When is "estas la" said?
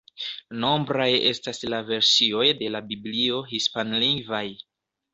1.33-1.83